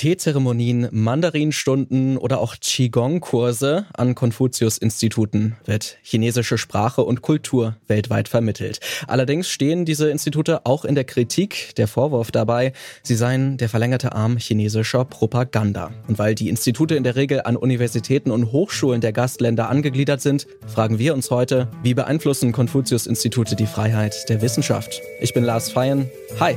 Teezeremonien, 0.00 0.88
Mandarinstunden 0.92 2.16
oder 2.16 2.40
auch 2.40 2.56
Qigong-Kurse 2.58 3.84
an 3.92 4.14
Konfuzius-Instituten 4.14 5.56
wird 5.66 5.98
chinesische 6.00 6.56
Sprache 6.56 7.04
und 7.04 7.20
Kultur 7.20 7.76
weltweit 7.86 8.26
vermittelt. 8.26 8.80
Allerdings 9.08 9.50
stehen 9.50 9.84
diese 9.84 10.08
Institute 10.08 10.64
auch 10.64 10.86
in 10.86 10.94
der 10.94 11.04
Kritik, 11.04 11.74
der 11.76 11.86
Vorwurf 11.86 12.30
dabei, 12.30 12.72
sie 13.02 13.14
seien 13.14 13.58
der 13.58 13.68
verlängerte 13.68 14.12
Arm 14.12 14.38
chinesischer 14.38 15.04
Propaganda. 15.04 15.90
Und 16.08 16.18
weil 16.18 16.34
die 16.34 16.48
Institute 16.48 16.94
in 16.94 17.04
der 17.04 17.16
Regel 17.16 17.42
an 17.42 17.58
Universitäten 17.58 18.30
und 18.30 18.52
Hochschulen 18.52 19.02
der 19.02 19.12
Gastländer 19.12 19.68
angegliedert 19.68 20.22
sind, 20.22 20.46
fragen 20.66 20.98
wir 20.98 21.12
uns 21.12 21.30
heute, 21.30 21.68
wie 21.82 21.92
beeinflussen 21.92 22.52
Konfuzius-Institute 22.52 23.54
die 23.54 23.66
Freiheit 23.66 24.30
der 24.30 24.40
Wissenschaft? 24.40 25.02
Ich 25.20 25.34
bin 25.34 25.44
Lars 25.44 25.70
Feyen. 25.70 26.08
Hi! 26.40 26.56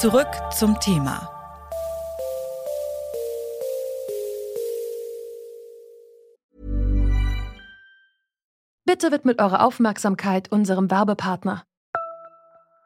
Zurück 0.00 0.30
zum 0.50 0.80
Thema. 0.80 1.28
Bitte 8.86 9.12
widmet 9.12 9.42
eure 9.42 9.60
Aufmerksamkeit 9.62 10.50
unserem 10.50 10.90
Werbepartner. 10.90 11.64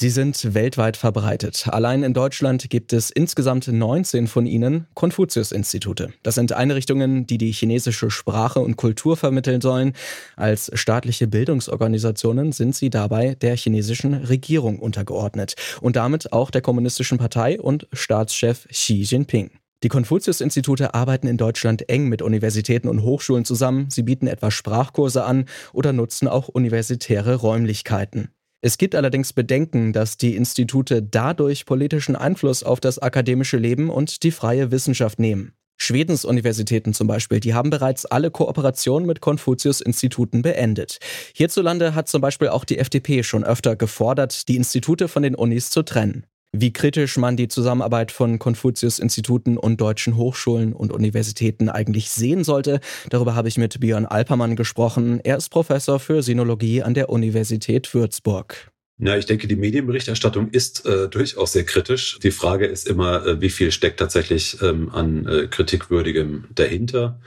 Sie 0.00 0.10
sind 0.10 0.54
weltweit 0.54 0.96
verbreitet. 0.96 1.66
Allein 1.66 2.04
in 2.04 2.14
Deutschland 2.14 2.70
gibt 2.70 2.92
es 2.92 3.10
insgesamt 3.10 3.66
19 3.66 4.28
von 4.28 4.46
ihnen 4.46 4.86
Konfuzius-Institute. 4.94 6.10
Das 6.22 6.36
sind 6.36 6.52
Einrichtungen, 6.52 7.26
die 7.26 7.36
die 7.36 7.50
chinesische 7.50 8.08
Sprache 8.08 8.60
und 8.60 8.76
Kultur 8.76 9.16
vermitteln 9.16 9.60
sollen. 9.60 9.94
Als 10.36 10.70
staatliche 10.74 11.26
Bildungsorganisationen 11.26 12.52
sind 12.52 12.76
sie 12.76 12.90
dabei 12.90 13.34
der 13.34 13.56
chinesischen 13.56 14.14
Regierung 14.14 14.78
untergeordnet 14.78 15.56
und 15.80 15.96
damit 15.96 16.32
auch 16.32 16.52
der 16.52 16.62
kommunistischen 16.62 17.18
Partei 17.18 17.60
und 17.60 17.88
Staatschef 17.92 18.68
Xi 18.68 19.02
Jinping. 19.02 19.50
Die 19.82 19.88
Konfuzius-Institute 19.88 20.94
arbeiten 20.94 21.26
in 21.26 21.38
Deutschland 21.38 21.88
eng 21.88 22.08
mit 22.08 22.22
Universitäten 22.22 22.86
und 22.86 23.02
Hochschulen 23.02 23.44
zusammen. 23.44 23.90
Sie 23.90 24.04
bieten 24.04 24.28
etwa 24.28 24.52
Sprachkurse 24.52 25.24
an 25.24 25.46
oder 25.72 25.92
nutzen 25.92 26.28
auch 26.28 26.46
universitäre 26.46 27.34
Räumlichkeiten. 27.34 28.30
Es 28.60 28.76
gibt 28.76 28.96
allerdings 28.96 29.32
Bedenken, 29.32 29.92
dass 29.92 30.16
die 30.16 30.34
Institute 30.34 31.00
dadurch 31.00 31.64
politischen 31.64 32.16
Einfluss 32.16 32.64
auf 32.64 32.80
das 32.80 32.98
akademische 32.98 33.56
Leben 33.56 33.88
und 33.88 34.24
die 34.24 34.32
freie 34.32 34.72
Wissenschaft 34.72 35.20
nehmen. 35.20 35.52
Schwedens 35.80 36.24
Universitäten 36.24 36.92
zum 36.92 37.06
Beispiel, 37.06 37.38
die 37.38 37.54
haben 37.54 37.70
bereits 37.70 38.04
alle 38.04 38.32
Kooperationen 38.32 39.06
mit 39.06 39.20
Konfuzius-Instituten 39.20 40.42
beendet. 40.42 40.98
Hierzulande 41.34 41.94
hat 41.94 42.08
zum 42.08 42.20
Beispiel 42.20 42.48
auch 42.48 42.64
die 42.64 42.78
FDP 42.78 43.22
schon 43.22 43.44
öfter 43.44 43.76
gefordert, 43.76 44.48
die 44.48 44.56
Institute 44.56 45.06
von 45.06 45.22
den 45.22 45.36
Unis 45.36 45.70
zu 45.70 45.84
trennen. 45.84 46.26
Wie 46.52 46.72
kritisch 46.72 47.18
man 47.18 47.36
die 47.36 47.48
Zusammenarbeit 47.48 48.10
von 48.10 48.38
Konfuzius-Instituten 48.38 49.58
und 49.58 49.80
deutschen 49.82 50.16
Hochschulen 50.16 50.72
und 50.72 50.92
Universitäten 50.92 51.68
eigentlich 51.68 52.10
sehen 52.10 52.42
sollte, 52.42 52.80
darüber 53.10 53.34
habe 53.34 53.48
ich 53.48 53.58
mit 53.58 53.80
Björn 53.80 54.06
Alpermann 54.06 54.56
gesprochen. 54.56 55.20
Er 55.22 55.36
ist 55.36 55.50
Professor 55.50 56.00
für 56.00 56.22
Sinologie 56.22 56.82
an 56.82 56.94
der 56.94 57.10
Universität 57.10 57.92
Würzburg. 57.92 58.72
Ja, 59.00 59.16
ich 59.16 59.26
denke, 59.26 59.46
die 59.46 59.54
Medienberichterstattung 59.54 60.50
ist 60.50 60.84
äh, 60.84 61.08
durchaus 61.08 61.52
sehr 61.52 61.62
kritisch. 61.62 62.18
Die 62.20 62.32
Frage 62.32 62.66
ist 62.66 62.88
immer, 62.88 63.24
äh, 63.24 63.40
wie 63.40 63.48
viel 63.48 63.70
steckt 63.70 64.00
tatsächlich 64.00 64.60
ähm, 64.60 64.90
an 64.90 65.24
äh, 65.24 65.46
kritikwürdigem 65.46 66.46
dahinter. 66.52 67.20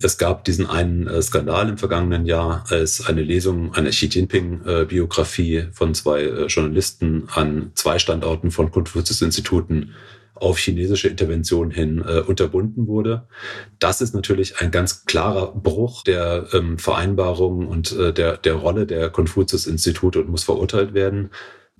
Es 0.00 0.16
gab 0.16 0.44
diesen 0.44 0.64
einen 0.64 1.06
äh, 1.06 1.20
Skandal 1.20 1.68
im 1.68 1.76
vergangenen 1.76 2.24
Jahr, 2.24 2.64
als 2.70 3.06
eine 3.06 3.22
Lesung 3.22 3.74
einer 3.74 3.90
Xi 3.90 4.06
Jinping-Biografie 4.06 5.66
von 5.72 5.94
zwei 5.94 6.22
äh, 6.22 6.46
Journalisten 6.46 7.28
an 7.34 7.72
zwei 7.74 7.98
Standorten 7.98 8.50
von 8.50 8.70
Konfuzius-Instituten 8.70 9.92
auf 10.40 10.58
chinesische 10.58 11.08
Intervention 11.08 11.70
hin 11.70 12.02
äh, 12.06 12.20
unterbunden 12.20 12.86
wurde. 12.86 13.26
Das 13.78 14.00
ist 14.00 14.14
natürlich 14.14 14.58
ein 14.58 14.70
ganz 14.70 15.04
klarer 15.04 15.52
Bruch 15.52 16.02
der 16.02 16.46
ähm, 16.52 16.78
Vereinbarungen 16.78 17.68
und 17.68 17.92
äh, 17.92 18.12
der, 18.12 18.36
der 18.36 18.54
Rolle 18.54 18.86
der 18.86 19.10
Konfuzius-Institute 19.10 20.18
und 20.18 20.28
muss 20.28 20.44
verurteilt 20.44 20.94
werden. 20.94 21.30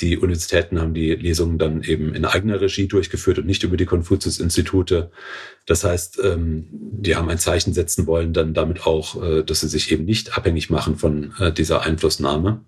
Die 0.01 0.17
Universitäten 0.17 0.81
haben 0.81 0.95
die 0.95 1.15
Lesungen 1.15 1.59
dann 1.59 1.83
eben 1.83 2.15
in 2.15 2.25
eigener 2.25 2.61
Regie 2.61 2.89
durchgeführt 2.89 3.39
und 3.39 3.47
nicht 3.47 3.63
über 3.65 3.77
die 3.77 3.85
Konfuzius-Institute. 3.85 5.11
Das 5.67 5.85
heißt, 5.85 6.21
ähm, 6.25 6.69
die 6.71 7.17
haben 7.17 7.29
ein 7.29 7.39
Zeichen 7.39 7.75
setzen 7.75 8.07
wollen, 8.07 8.33
dann 8.33 8.55
damit 8.55 8.87
auch, 8.87 9.23
äh, 9.23 9.43
dass 9.43 9.61
sie 9.61 9.69
sich 9.69 9.93
eben 9.93 10.05
nicht 10.05 10.37
abhängig 10.37 10.71
machen 10.71 10.97
von 10.97 11.35
äh, 11.39 11.53
dieser 11.53 11.83
Einflussnahme. 11.83 12.65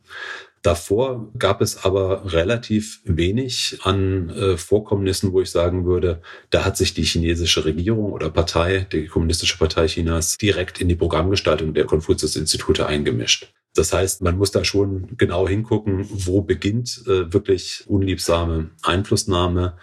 Davor 0.62 1.32
gab 1.36 1.60
es 1.60 1.84
aber 1.84 2.32
relativ 2.32 3.00
wenig 3.04 3.80
an 3.82 4.30
äh, 4.30 4.56
Vorkommnissen, 4.56 5.32
wo 5.32 5.40
ich 5.40 5.50
sagen 5.50 5.84
würde, 5.84 6.22
da 6.50 6.64
hat 6.64 6.76
sich 6.76 6.94
die 6.94 7.02
chinesische 7.02 7.64
Regierung 7.64 8.12
oder 8.12 8.30
Partei, 8.30 8.86
die 8.92 9.08
Kommunistische 9.08 9.58
Partei 9.58 9.88
Chinas, 9.88 10.38
direkt 10.38 10.80
in 10.80 10.88
die 10.88 10.94
Programmgestaltung 10.94 11.74
der 11.74 11.86
Konfuzius-Institute 11.86 12.86
eingemischt. 12.86 13.52
Das 13.74 13.92
heißt, 13.92 14.22
man 14.22 14.38
muss 14.38 14.52
da 14.52 14.64
schon 14.64 15.16
genau 15.16 15.48
hingucken, 15.48 16.06
wo 16.08 16.42
beginnt 16.42 17.02
äh, 17.06 17.32
wirklich 17.32 17.84
unliebsame 17.88 18.70
Einflussnahme 18.82 19.78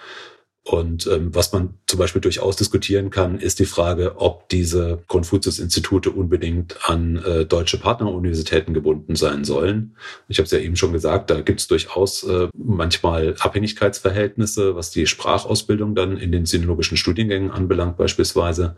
und 0.64 1.08
ähm, 1.08 1.34
was 1.34 1.52
man 1.52 1.76
zum 1.88 2.00
Beispiel 2.00 2.22
durchaus 2.22 2.56
diskutieren 2.58 3.10
kann, 3.10 3.40
ist 3.40 3.60
die 3.60 3.66
Frage, 3.66 4.18
ob 4.18 4.50
diese 4.50 5.02
Konfuzius-Institute 5.08 6.12
unbedingt 6.12 6.78
an 6.88 7.16
äh, 7.24 7.46
deutsche 7.46 7.80
Partneruniversitäten 7.80 8.74
gebunden 8.74 9.16
sein 9.16 9.46
sollen. 9.46 9.96
Ich 10.28 10.38
habe 10.38 10.46
es 10.46 10.52
ja 10.52 10.60
eben 10.60 10.76
schon 10.76 10.94
gesagt, 10.94 11.30
da 11.30 11.42
gibt 11.42 11.62
es 11.62 11.68
durchaus 11.68 12.24
äh, 12.24 12.50
manchmal 12.56 13.36
Abhängigkeitsverhältnisse, 13.40 14.76
was 14.76 14.92
die 14.92 15.08
Sprachausbildung 15.08 15.96
dann 15.96 16.18
in 16.18 16.32
den 16.32 16.46
sinologischen 16.46 16.98
Studiengängen 16.98 17.52
anbelangt 17.52 17.98
beispielsweise, 17.98 18.76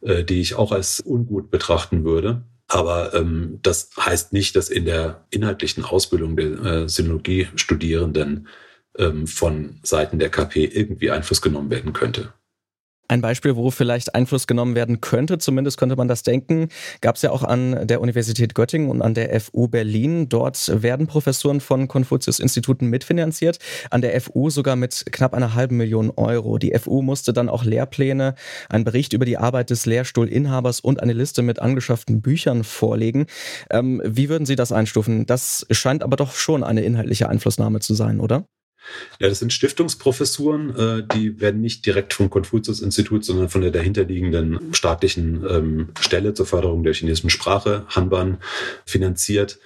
äh, 0.00 0.24
die 0.24 0.40
ich 0.40 0.56
auch 0.56 0.72
als 0.72 1.00
ungut 1.04 1.50
betrachten 1.50 2.04
würde. 2.04 2.42
Aber 2.68 3.14
ähm, 3.14 3.60
das 3.62 3.90
heißt 3.98 4.32
nicht, 4.32 4.56
dass 4.56 4.70
in 4.70 4.86
der 4.86 5.24
inhaltlichen 5.30 5.84
Ausbildung 5.84 6.36
der 6.36 6.64
äh, 6.64 6.88
Sinologie-Studierenden 6.88 8.48
ähm, 8.98 9.26
von 9.26 9.78
Seiten 9.82 10.18
der 10.18 10.30
KP 10.30 10.64
irgendwie 10.64 11.10
Einfluss 11.10 11.42
genommen 11.42 11.70
werden 11.70 11.92
könnte. 11.92 12.32
Ein 13.10 13.22
Beispiel, 13.22 13.56
wo 13.56 13.70
vielleicht 13.70 14.14
Einfluss 14.14 14.46
genommen 14.46 14.74
werden 14.74 15.00
könnte, 15.00 15.38
zumindest 15.38 15.78
könnte 15.78 15.96
man 15.96 16.08
das 16.08 16.24
denken, 16.24 16.68
gab 17.00 17.16
es 17.16 17.22
ja 17.22 17.30
auch 17.30 17.42
an 17.42 17.86
der 17.86 18.02
Universität 18.02 18.54
Göttingen 18.54 18.90
und 18.90 19.00
an 19.00 19.14
der 19.14 19.40
FU 19.40 19.66
Berlin. 19.66 20.28
Dort 20.28 20.70
werden 20.82 21.06
Professuren 21.06 21.62
von 21.62 21.88
Konfuzius-Instituten 21.88 22.88
mitfinanziert, 22.88 23.60
an 23.90 24.02
der 24.02 24.20
FU 24.20 24.50
sogar 24.50 24.76
mit 24.76 25.06
knapp 25.10 25.32
einer 25.32 25.54
halben 25.54 25.78
Million 25.78 26.10
Euro. 26.16 26.58
Die 26.58 26.78
FU 26.78 27.00
musste 27.00 27.32
dann 27.32 27.48
auch 27.48 27.64
Lehrpläne, 27.64 28.34
einen 28.68 28.84
Bericht 28.84 29.14
über 29.14 29.24
die 29.24 29.38
Arbeit 29.38 29.70
des 29.70 29.86
Lehrstuhlinhabers 29.86 30.80
und 30.80 31.02
eine 31.02 31.14
Liste 31.14 31.40
mit 31.40 31.60
angeschafften 31.60 32.20
Büchern 32.20 32.62
vorlegen. 32.62 33.24
Ähm, 33.70 34.02
wie 34.04 34.28
würden 34.28 34.44
Sie 34.44 34.56
das 34.56 34.70
einstufen? 34.70 35.24
Das 35.24 35.66
scheint 35.70 36.02
aber 36.02 36.16
doch 36.16 36.34
schon 36.34 36.62
eine 36.62 36.82
inhaltliche 36.82 37.30
Einflussnahme 37.30 37.80
zu 37.80 37.94
sein, 37.94 38.20
oder? 38.20 38.44
Ja, 39.18 39.28
das 39.28 39.40
sind 39.40 39.52
Stiftungsprofessuren, 39.52 40.76
äh, 40.76 41.02
die 41.14 41.40
werden 41.40 41.60
nicht 41.60 41.84
direkt 41.84 42.14
vom 42.14 42.30
Konfuzius-Institut, 42.30 43.24
sondern 43.24 43.48
von 43.48 43.60
der 43.60 43.70
dahinterliegenden 43.70 44.72
staatlichen 44.72 45.44
ähm, 45.48 45.88
Stelle 46.00 46.34
zur 46.34 46.46
Förderung 46.46 46.84
der 46.84 46.94
chinesischen 46.94 47.30
Sprache, 47.30 47.84
Hanban, 47.88 48.38
finanziert. 48.86 49.58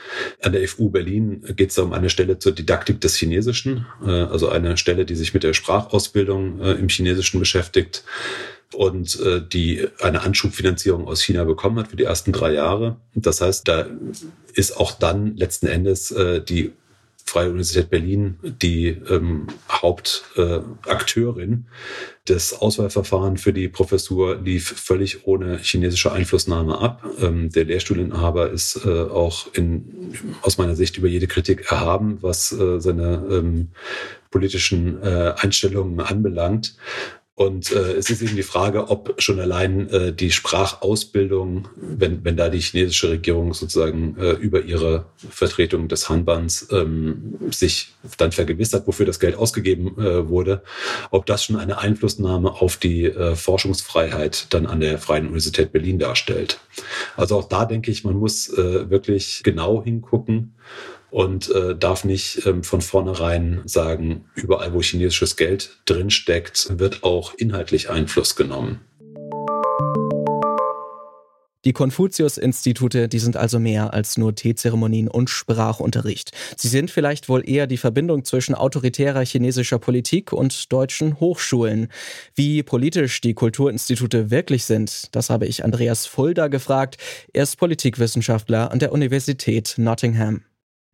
An 0.43 0.53
der 0.53 0.67
FU 0.67 0.91
Berlin 0.91 1.43
geht 1.57 1.71
es 1.71 1.79
um 1.79 1.93
eine 1.93 2.11
Stelle 2.11 2.39
zur 2.39 2.53
Didaktik 2.53 3.01
des 3.01 3.17
Chinesischen, 3.17 3.87
äh, 4.05 4.11
also 4.11 4.49
eine 4.49 4.77
Stelle, 4.77 5.05
die 5.05 5.17
sich 5.17 5.35
mit 5.35 5.43
der 5.43 5.53
Sprachausbildung 5.53 6.61
äh, 6.61 6.73
im 6.73 6.89
Chinesischen 6.89 7.39
beschäftigt 7.39 8.05
und 8.75 9.21
die 9.53 9.87
eine 10.01 10.23
Anschubfinanzierung 10.23 11.07
aus 11.07 11.23
China 11.23 11.45
bekommen 11.45 11.79
hat 11.79 11.89
für 11.89 11.97
die 11.97 12.05
ersten 12.05 12.33
drei 12.33 12.55
Jahre. 12.55 12.97
Das 13.15 13.43
heißt, 13.43 13.69
da 13.69 13.87
ist 14.55 14.79
auch 14.79 14.93
dann 14.93 15.37
letzten 15.37 15.67
Endes 15.67 16.15
die 16.49 16.73
Freie 17.33 17.49
Universität 17.49 17.89
Berlin 17.89 18.37
die 18.43 18.89
ähm, 18.89 19.47
Hauptakteurin. 19.71 21.53
Äh, 21.53 22.23
das 22.27 22.53
Auswahlverfahren 22.53 23.39
für 23.39 23.55
die 23.55 23.69
Professur 23.69 24.37
lief 24.37 24.69
völlig 24.69 25.27
ohne 25.27 25.57
chinesische 25.57 26.13
Einflussnahme 26.13 26.79
ab. 26.79 27.03
Ähm, 27.23 27.49
der 27.51 27.65
Lehrstuhlinhaber 27.65 28.51
ist 28.51 28.85
äh, 28.85 29.05
auch 29.05 29.47
in, 29.55 30.13
aus 30.43 30.59
meiner 30.59 30.77
Sicht 30.77 30.99
über 30.99 31.09
jede 31.09 31.27
Kritik 31.27 31.71
erhaben, 31.71 32.19
was 32.21 32.53
äh, 32.53 32.79
seine 32.81 33.27
ähm, 33.31 33.69
politischen 34.31 35.03
äh, 35.03 35.33
Einstellungen 35.39 36.01
anbelangt. 36.01 36.77
Und 37.35 37.73
äh, 37.73 37.95
es 37.95 38.11
ist 38.11 38.21
eben 38.21 38.37
die 38.37 38.43
Frage, 38.43 38.91
ob 38.91 39.15
schon 39.17 39.41
allein 39.41 39.89
äh, 39.89 40.13
die 40.13 40.31
Sprachausbildung, 40.31 41.69
wenn, 41.77 42.23
wenn 42.25 42.37
da 42.37 42.51
die 42.51 42.61
chinesische 42.61 43.09
Regierung 43.09 43.55
sozusagen 43.55 44.19
äh, 44.19 44.33
über 44.33 44.63
ihre 44.63 45.07
Vertretung 45.31 45.89
des 45.89 46.11
Hanbans 46.11 46.69
ähm, 46.71 47.39
sich 47.51 47.95
dann 48.19 48.33
vergewissert, 48.33 48.87
wofür 48.87 49.07
das 49.07 49.19
Geld 49.19 49.37
ausgegeben 49.37 49.99
äh, 49.99 50.29
wurde, 50.29 50.63
ob 51.11 51.25
das 51.25 51.45
schon 51.45 51.57
eine 51.57 51.79
Einflussnahme 51.79 52.53
auf 52.53 52.77
die 52.77 53.07
äh, 53.07 53.35
Forschungsfreiheit 53.35 54.49
dann 54.51 54.67
an 54.67 54.81
der 54.81 54.99
Freien 54.99 55.25
Universität 55.25 55.73
Berlin 55.73 55.99
darstellt. 55.99 56.61
Also 57.17 57.39
auch 57.39 57.49
da 57.49 57.65
denke 57.65 57.91
ich, 57.91 58.05
man 58.05 58.17
muss 58.17 58.51
äh, 58.51 58.91
wirklich 58.91 59.41
genau 59.43 59.83
hingucken 59.83 60.55
und 61.13 61.51
äh, 61.51 61.77
darf 61.77 62.05
nicht 62.05 62.47
ähm, 62.47 62.65
von 62.65 62.81
vornherein 62.81 63.61
sagen, 63.67 64.25
überall 64.35 64.73
wo 64.73 64.81
chinesisches 64.81 65.37
Geld 65.37 65.79
drinsteckt, 65.85 66.79
wird 66.79 67.05
auch 67.05 67.35
inhaltlich 67.35 67.91
Einfluss 67.91 68.35
genommen. 68.35 68.81
Die 71.67 71.75
Konfuzius-Institute, 71.75 73.09
die 73.09 73.19
sind 73.21 73.37
also 73.37 73.61
mehr 73.61 73.93
als 73.93 74.17
nur 74.17 74.35
Teezeremonien 74.35 75.07
und 75.07 75.31
Sprachunterricht. 75.31 76.33
Sie 76.57 76.67
sind 76.67 76.91
vielleicht 76.91 77.29
wohl 77.29 77.49
eher 77.49 77.69
die 77.69 77.77
Verbindung 77.77 78.25
zwischen 78.25 78.57
autoritärer 78.57 79.25
chinesischer 79.25 79.79
Politik 79.79 80.33
und 80.33 80.73
deutschen 80.73 81.21
Hochschulen. 81.21 81.89
Wie 82.35 82.65
politisch 82.65 83.21
die 83.21 83.35
Kulturinstitute 83.35 84.33
wirklich 84.33 84.65
sind, 84.65 85.15
das 85.15 85.31
habe 85.31 85.47
ich 85.47 85.63
Andreas 85.63 86.07
Fulda 86.07 86.49
gefragt. 86.49 86.97
Er 87.33 87.45
ist 87.45 87.59
Politikwissenschaftler 87.59 88.73
an 88.73 88.81
der 88.81 88.91
Universität 88.91 89.75
Nottingham. 89.77 90.43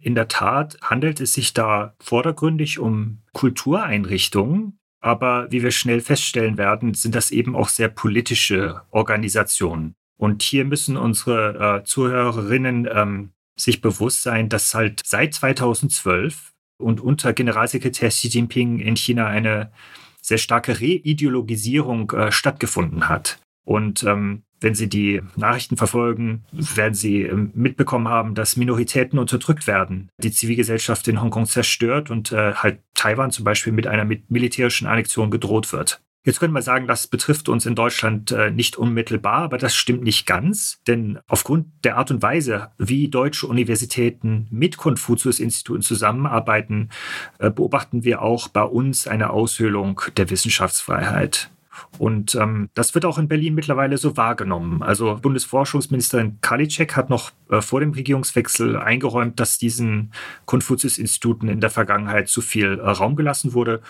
In 0.00 0.14
der 0.14 0.28
Tat 0.28 0.78
handelt 0.82 1.20
es 1.20 1.32
sich 1.32 1.54
da 1.54 1.94
vordergründig 2.00 2.78
um 2.78 3.18
Kultureinrichtungen, 3.32 4.78
aber 5.00 5.50
wie 5.50 5.62
wir 5.62 5.70
schnell 5.70 6.00
feststellen 6.00 6.56
werden, 6.56 6.94
sind 6.94 7.14
das 7.14 7.30
eben 7.30 7.56
auch 7.56 7.68
sehr 7.68 7.88
politische 7.88 8.82
Organisationen. 8.90 9.94
Und 10.16 10.42
hier 10.42 10.64
müssen 10.64 10.96
unsere 10.96 11.80
äh, 11.80 11.84
Zuhörerinnen 11.84 12.88
ähm, 12.92 13.30
sich 13.56 13.80
bewusst 13.80 14.22
sein, 14.22 14.48
dass 14.48 14.74
halt 14.74 15.02
seit 15.04 15.34
2012 15.34 16.52
und 16.80 17.00
unter 17.00 17.32
Generalsekretär 17.32 18.08
Xi 18.08 18.28
Jinping 18.28 18.78
in 18.80 18.96
China 18.96 19.26
eine 19.26 19.72
sehr 20.20 20.38
starke 20.38 20.80
Reideologisierung 20.80 22.10
äh, 22.12 22.32
stattgefunden 22.32 23.08
hat. 23.08 23.40
Und 23.64 24.02
ähm, 24.04 24.42
wenn 24.60 24.74
Sie 24.74 24.88
die 24.88 25.22
Nachrichten 25.36 25.76
verfolgen, 25.76 26.44
werden 26.52 26.94
Sie 26.94 27.22
ähm, 27.22 27.50
mitbekommen 27.54 28.08
haben, 28.08 28.34
dass 28.34 28.56
Minoritäten 28.56 29.18
unterdrückt 29.18 29.66
werden, 29.66 30.10
die 30.18 30.32
Zivilgesellschaft 30.32 31.06
in 31.08 31.20
Hongkong 31.20 31.46
zerstört 31.46 32.10
und 32.10 32.32
äh, 32.32 32.54
halt 32.54 32.80
Taiwan 32.94 33.30
zum 33.30 33.44
Beispiel 33.44 33.72
mit 33.72 33.86
einer 33.86 34.04
militärischen 34.04 34.86
Annexion 34.86 35.30
gedroht 35.30 35.72
wird. 35.72 36.00
Jetzt 36.24 36.40
können 36.40 36.52
wir 36.52 36.62
sagen, 36.62 36.86
das 36.86 37.06
betrifft 37.06 37.48
uns 37.48 37.64
in 37.64 37.74
Deutschland 37.74 38.32
äh, 38.32 38.50
nicht 38.50 38.76
unmittelbar, 38.76 39.44
aber 39.44 39.56
das 39.56 39.74
stimmt 39.74 40.02
nicht 40.02 40.26
ganz, 40.26 40.78
denn 40.86 41.20
aufgrund 41.26 41.68
der 41.84 41.96
Art 41.96 42.10
und 42.10 42.20
Weise, 42.20 42.70
wie 42.76 43.08
deutsche 43.08 43.46
Universitäten 43.46 44.46
mit 44.50 44.76
Konfuzius-Instituten 44.76 45.80
zusammenarbeiten, 45.80 46.90
äh, 47.38 47.50
beobachten 47.50 48.04
wir 48.04 48.20
auch 48.20 48.48
bei 48.48 48.62
uns 48.62 49.06
eine 49.06 49.30
Aushöhlung 49.30 50.02
der 50.16 50.28
Wissenschaftsfreiheit. 50.28 51.50
Und 51.98 52.34
ähm, 52.34 52.70
das 52.74 52.94
wird 52.94 53.04
auch 53.04 53.18
in 53.18 53.28
Berlin 53.28 53.54
mittlerweile 53.54 53.98
so 53.98 54.16
wahrgenommen. 54.16 54.82
Also 54.82 55.18
Bundesforschungsministerin 55.20 56.38
Karliczek 56.40 56.96
hat 56.96 57.10
noch 57.10 57.32
äh, 57.50 57.60
vor 57.60 57.80
dem 57.80 57.92
Regierungswechsel 57.92 58.76
eingeräumt, 58.76 59.40
dass 59.40 59.58
diesen 59.58 60.12
Konfuzius-Instituten 60.46 61.48
in 61.48 61.60
der 61.60 61.70
Vergangenheit 61.70 62.28
zu 62.28 62.40
viel 62.40 62.78
äh, 62.78 62.88
Raum 62.88 63.16
gelassen 63.16 63.52
wurde. 63.52 63.80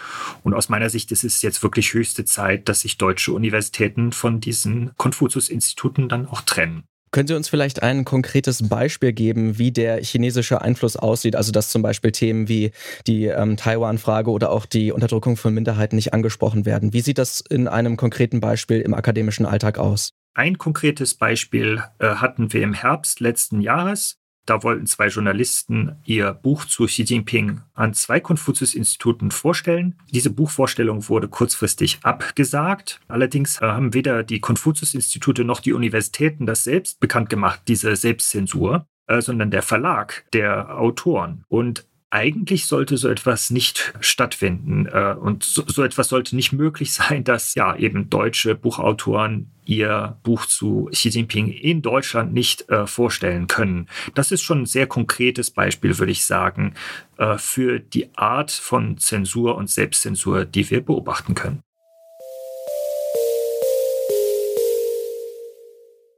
Und 0.42 0.54
aus 0.54 0.68
meiner 0.68 0.90
Sicht 0.90 1.12
ist 1.12 1.24
es 1.24 1.42
jetzt 1.42 1.62
wirklich 1.62 1.92
höchste 1.92 2.24
Zeit, 2.24 2.68
dass 2.68 2.80
sich 2.80 2.98
deutsche 2.98 3.32
Universitäten 3.32 4.12
von 4.12 4.40
diesen 4.40 4.92
Konfuzius-Instituten 4.96 6.08
dann 6.08 6.26
auch 6.26 6.40
trennen. 6.40 6.87
Können 7.10 7.28
Sie 7.28 7.34
uns 7.34 7.48
vielleicht 7.48 7.82
ein 7.82 8.04
konkretes 8.04 8.68
Beispiel 8.68 9.12
geben, 9.12 9.58
wie 9.58 9.72
der 9.72 10.02
chinesische 10.02 10.60
Einfluss 10.60 10.96
aussieht? 10.96 11.36
Also 11.36 11.52
dass 11.52 11.70
zum 11.70 11.82
Beispiel 11.82 12.12
Themen 12.12 12.48
wie 12.48 12.72
die 13.06 13.26
ähm, 13.26 13.56
Taiwan-Frage 13.56 14.30
oder 14.30 14.50
auch 14.50 14.66
die 14.66 14.92
Unterdrückung 14.92 15.36
von 15.36 15.54
Minderheiten 15.54 15.96
nicht 15.96 16.12
angesprochen 16.12 16.66
werden. 16.66 16.92
Wie 16.92 17.00
sieht 17.00 17.18
das 17.18 17.40
in 17.40 17.68
einem 17.68 17.96
konkreten 17.96 18.40
Beispiel 18.40 18.80
im 18.80 18.94
akademischen 18.94 19.46
Alltag 19.46 19.78
aus? 19.78 20.12
Ein 20.34 20.58
konkretes 20.58 21.14
Beispiel 21.14 21.82
äh, 21.98 22.08
hatten 22.08 22.52
wir 22.52 22.62
im 22.62 22.74
Herbst 22.74 23.20
letzten 23.20 23.60
Jahres. 23.60 24.18
Da 24.48 24.62
wollten 24.62 24.86
zwei 24.86 25.08
Journalisten 25.08 25.96
ihr 26.06 26.32
Buch 26.32 26.64
zu 26.64 26.86
Xi 26.86 27.02
Jinping 27.02 27.60
an 27.74 27.92
zwei 27.92 28.18
Konfuzius-Instituten 28.18 29.30
vorstellen. 29.30 29.96
Diese 30.10 30.30
Buchvorstellung 30.30 31.06
wurde 31.10 31.28
kurzfristig 31.28 31.98
abgesagt. 32.02 32.98
Allerdings 33.08 33.60
äh, 33.60 33.66
haben 33.66 33.92
weder 33.92 34.22
die 34.22 34.40
Konfuzius-Institute 34.40 35.44
noch 35.44 35.60
die 35.60 35.74
Universitäten 35.74 36.46
das 36.46 36.64
selbst 36.64 36.98
bekannt 36.98 37.28
gemacht, 37.28 37.60
diese 37.68 37.94
Selbstzensur, 37.94 38.86
äh, 39.06 39.20
sondern 39.20 39.50
der 39.50 39.60
Verlag 39.60 40.24
der 40.32 40.78
Autoren. 40.78 41.44
Und 41.48 41.86
eigentlich 42.10 42.66
sollte 42.66 42.96
so 42.96 43.08
etwas 43.08 43.50
nicht 43.50 43.92
stattfinden 44.00 44.86
äh, 44.86 45.14
und 45.18 45.44
so, 45.44 45.62
so, 45.66 45.82
etwas 45.82 46.08
sollte 46.08 46.36
nicht 46.36 46.52
möglich 46.52 46.92
sein, 46.92 47.24
dass 47.24 47.54
ja 47.54 47.76
eben 47.76 48.08
deutsche 48.08 48.54
Buchautoren 48.54 49.50
ihr 49.64 50.18
Buch 50.22 50.46
zu 50.46 50.88
Xi 50.92 51.10
Jinping 51.10 51.48
in 51.48 51.82
Deutschland 51.82 52.32
nicht 52.32 52.68
äh, 52.70 52.86
vorstellen 52.86 53.46
können. 53.46 53.88
Das 54.14 54.32
ist 54.32 54.42
schon 54.42 54.62
ein 54.62 54.66
sehr 54.66 54.86
konkretes 54.86 55.50
Beispiel, 55.50 55.98
würde 55.98 56.12
ich 56.12 56.24
sagen, 56.24 56.74
äh, 57.18 57.36
für 57.36 57.78
die 57.78 58.08
Art 58.16 58.50
von 58.50 58.96
Zensur 58.96 59.56
und 59.56 59.68
Selbstzensur, 59.68 60.46
die 60.46 60.70
wir 60.70 60.80
beobachten 60.80 61.34
können. 61.34 61.60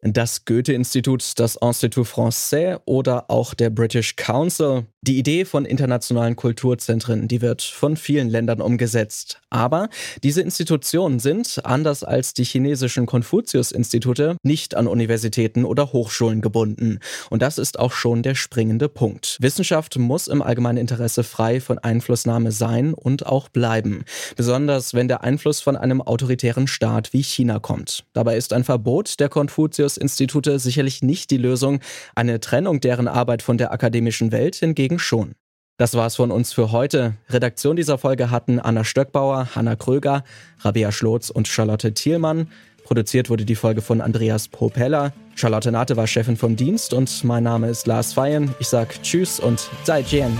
Das 0.03 0.47
Goethe-Institut, 0.47 1.39
das 1.39 1.57
Institut 1.57 2.07
Français 2.07 2.81
oder 2.87 3.31
auch 3.31 3.53
der 3.53 3.69
British 3.69 4.17
Council. 4.17 4.87
Die 5.03 5.19
Idee 5.19 5.45
von 5.45 5.67
internationalen 5.67 6.37
Kulturzentren, 6.37 7.29
die 7.29 7.43
wird 7.43 7.61
von 7.61 7.97
vielen 7.99 8.31
Ländern 8.31 8.63
umgesetzt. 8.63 9.41
Aber 9.51 9.89
diese 10.23 10.41
Institutionen 10.41 11.21
sind, 11.21 11.61
anders 11.65 12.03
als 12.03 12.33
die 12.33 12.45
chinesischen 12.45 13.07
Konfuzius-Institute, 13.07 14.37
nicht 14.43 14.75
an 14.75 14.87
Universitäten 14.87 15.65
oder 15.67 15.93
Hochschulen 15.93 16.41
gebunden. 16.41 16.99
Und 17.29 17.43
das 17.43 17.59
ist 17.59 17.79
auch 17.79 17.93
schon 17.93 18.23
der 18.23 18.35
springende 18.35 18.89
Punkt. 18.89 19.37
Wissenschaft 19.41 19.99
muss 19.99 20.29
im 20.29 20.41
allgemeinen 20.41 20.79
Interesse 20.79 21.25
frei 21.25 21.61
von 21.61 21.79
Einflussnahme 21.79 22.53
sein 22.53 22.95
und 22.95 23.27
auch 23.27 23.49
bleiben. 23.51 24.05
Besonders 24.37 24.95
wenn 24.95 25.09
der 25.09 25.25
Einfluss 25.25 25.61
von 25.61 25.77
einem 25.77 26.01
autoritären 26.01 26.67
Staat 26.67 27.13
wie 27.13 27.23
China 27.23 27.59
kommt. 27.59 28.05
Dabei 28.15 28.37
ist 28.37 28.55
ein 28.55 28.65
Verbot 28.65 29.21
der 29.21 29.29
Konfuzius 29.29 29.90
Institute 29.97 30.59
sicherlich 30.59 31.03
nicht 31.03 31.31
die 31.31 31.37
Lösung, 31.37 31.81
eine 32.15 32.41
Trennung 32.41 32.81
deren 32.81 33.09
Arbeit 33.09 33.43
von 33.43 33.59
der 33.59 33.73
akademischen 33.73 34.33
Welt 34.33 34.57
hingegen 34.57 34.99
schon. 34.99 35.35
Das 35.77 35.95
war's 35.95 36.17
von 36.17 36.31
uns 36.31 36.53
für 36.53 36.73
heute. 36.73 37.15
Redaktion 37.31 37.75
dieser 37.75 37.97
Folge 37.97 38.31
hatten 38.31 38.61
Anna 38.61 38.85
Stöckbauer, 38.85 39.55
Hanna 39.55 39.77
Kröger, 39.77 40.25
Rabea 40.59 40.93
Schlotz 40.93 41.31
und 41.31 41.49
Charlotte 41.49 41.95
Thielmann. 41.95 42.49
Produziert 42.85 43.31
wurde 43.31 43.45
die 43.45 43.55
Folge 43.55 43.81
von 43.81 44.01
Andreas 44.01 44.49
Propeller. 44.49 45.13
Charlotte 45.37 45.73
Nate 45.73 45.97
war 45.97 46.07
Chefin 46.07 46.37
vom 46.37 46.57
Dienst 46.57 46.93
und 46.93 47.25
mein 47.25 47.45
Name 47.45 47.69
ist 47.69 47.87
Lars 47.87 48.13
Feyen. 48.13 48.55
Ich 48.59 48.69
sag 48.69 49.03
Tschüss 49.03 49.41
und 49.41 49.71
Zaijian. 49.85 50.37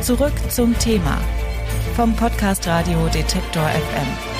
Zurück 0.00 0.32
zum 0.48 0.78
Thema 0.78 1.20
vom 1.94 2.14
Podcast 2.14 2.66
Radio 2.66 3.08
Detektor 3.08 3.68
FM. 3.68 4.37